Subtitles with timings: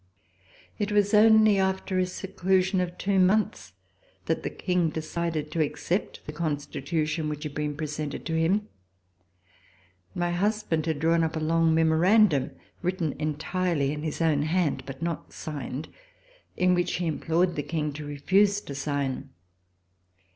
[0.79, 3.73] It was only after a seclusion of two months
[4.25, 8.67] that the King decided to accept the Constitution which had been presented to him.
[10.15, 12.49] My husband had drawn up a long memorandum,
[12.81, 15.87] written entirely in his own hand but not signed,
[16.57, 19.29] in which he implored the King to refuse to sign.